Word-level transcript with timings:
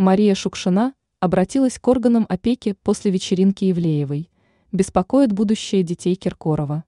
Мария 0.00 0.34
Шукшина 0.34 0.94
обратилась 1.18 1.78
к 1.78 1.86
органам 1.86 2.24
опеки 2.26 2.72
после 2.72 3.10
вечеринки 3.10 3.70
Ивлеевой. 3.70 4.30
Беспокоит 4.72 5.30
будущее 5.30 5.82
детей 5.82 6.14
Киркорова. 6.14 6.84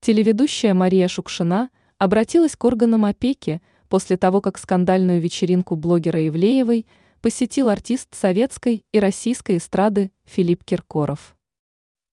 Телеведущая 0.00 0.72
Мария 0.72 1.06
Шукшина 1.06 1.68
обратилась 1.98 2.56
к 2.56 2.64
органам 2.64 3.04
опеки 3.04 3.60
после 3.90 4.16
того, 4.16 4.40
как 4.40 4.56
скандальную 4.56 5.20
вечеринку 5.20 5.76
блогера 5.76 6.26
Ивлеевой 6.26 6.86
посетил 7.20 7.68
артист 7.68 8.08
советской 8.14 8.82
и 8.92 8.98
российской 8.98 9.58
эстрады 9.58 10.10
Филипп 10.24 10.64
Киркоров. 10.64 11.36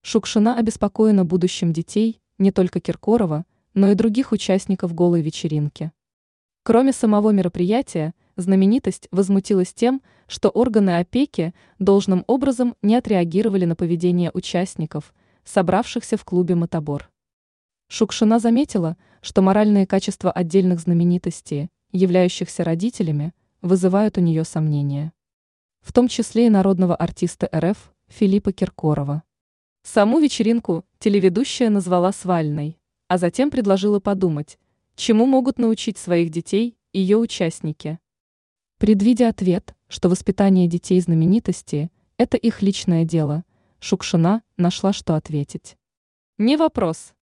Шукшина 0.01 0.57
обеспокоена 0.57 1.23
будущим 1.23 1.71
детей 1.71 2.19
не 2.37 2.51
только 2.51 2.81
Киркорова, 2.81 3.45
но 3.73 3.91
и 3.91 3.95
других 3.95 4.33
участников 4.33 4.93
голой 4.93 5.21
вечеринки. 5.21 5.93
Кроме 6.63 6.91
самого 6.91 7.29
мероприятия, 7.29 8.13
знаменитость 8.35 9.07
возмутилась 9.11 9.73
тем, 9.73 10.01
что 10.27 10.49
органы 10.49 10.97
опеки 10.97 11.53
должным 11.79 12.23
образом 12.27 12.75
не 12.81 12.95
отреагировали 12.95 13.65
на 13.65 13.75
поведение 13.75 14.31
участников, 14.33 15.13
собравшихся 15.43 16.17
в 16.17 16.25
клубе 16.25 16.55
«Мотобор». 16.55 17.11
Шукшина 17.87 18.39
заметила, 18.39 18.97
что 19.21 19.41
моральные 19.41 19.85
качества 19.85 20.31
отдельных 20.31 20.79
знаменитостей, 20.79 21.69
являющихся 21.91 22.63
родителями, 22.63 23.33
вызывают 23.61 24.17
у 24.17 24.21
нее 24.21 24.43
сомнения. 24.43 25.13
В 25.81 25.93
том 25.93 26.07
числе 26.07 26.47
и 26.47 26.49
народного 26.49 26.95
артиста 26.95 27.49
РФ 27.53 27.93
Филиппа 28.07 28.51
Киркорова. 28.51 29.23
Саму 29.83 30.19
вечеринку 30.19 30.85
телеведущая 30.99 31.69
назвала 31.69 32.11
свальной, 32.13 32.79
а 33.07 33.17
затем 33.17 33.51
предложила 33.51 33.99
подумать, 33.99 34.57
чему 34.95 35.25
могут 35.25 35.59
научить 35.59 35.97
своих 35.97 36.29
детей 36.29 36.77
ее 36.93 37.17
участники. 37.17 37.99
Предвидя 38.83 39.29
ответ, 39.29 39.73
что 39.87 40.09
воспитание 40.09 40.67
детей 40.67 40.99
знаменитости– 40.99 41.89
это 42.17 42.35
их 42.35 42.61
личное 42.61 43.05
дело, 43.05 43.45
Шукшина 43.79 44.43
нашла, 44.57 44.91
что 44.91 45.15
ответить. 45.15 45.77
Не 46.37 46.57
вопрос. 46.57 47.13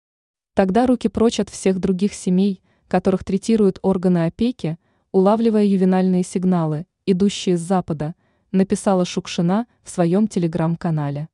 Тогда 0.56 0.88
руки 0.88 1.08
прочь 1.08 1.40
от 1.40 1.52
всех 1.52 1.80
других 1.80 2.16
семей, 2.16 2.64
которых 2.88 3.24
третируют 3.24 3.78
органы 3.84 4.26
опеки, 4.26 4.80
улавливая 5.12 5.66
ювенальные 5.66 6.24
сигналы, 6.24 6.88
идущие 7.06 7.60
с 7.60 7.62
Запада, 7.62 8.16
написала 8.52 9.06
Шукшина 9.06 9.68
в 9.84 9.92
своем 9.92 10.28
телеграм-канале. 10.28 11.30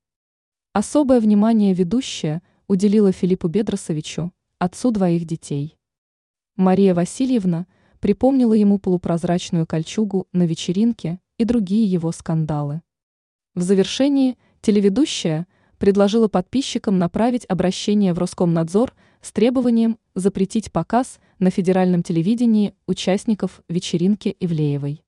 Особое 0.74 1.22
внимание 1.22 1.74
ведущая 1.74 2.42
уделила 2.68 3.14
Филиппу 3.14 3.48
Бедросовичу, 3.48 4.34
отцу 4.60 4.92
двоих 4.92 5.24
детей. 5.24 5.78
Мария 6.58 6.94
Васильевна– 6.94 7.66
припомнила 8.00 8.54
ему 8.54 8.80
полупрозрачную 8.80 9.66
кольчугу 9.66 10.28
на 10.34 10.44
вечеринке 10.44 11.20
и 11.38 11.46
другие 11.46 11.86
его 11.86 12.12
скандалы. 12.12 12.82
В 13.56 13.62
завершении 13.62 14.38
телеведущая 14.62 15.48
предложила 15.78 16.28
подписчикам 16.28 16.98
направить 16.98 17.46
обращение 17.48 18.14
в 18.14 18.20
Роскомнадзор 18.20 18.94
с 19.22 19.32
требованием 19.32 19.98
запретить 20.16 20.72
показ 20.72 21.20
на 21.40 21.50
федеральном 21.50 22.04
телевидении 22.04 22.74
участников 22.88 23.62
вечеринки 23.70 24.36
Ивлеевой. 24.40 25.04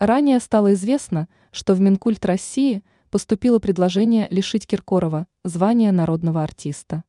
Ранее 0.00 0.40
стало 0.40 0.74
известно, 0.74 1.28
что 1.52 1.74
в 1.74 1.80
Минкульт 1.80 2.24
России 2.24 2.82
поступило 3.10 3.60
предложение 3.60 4.26
лишить 4.30 4.66
Киркорова 4.66 5.26
звания 5.44 5.92
народного 5.92 6.42
артиста. 6.42 7.04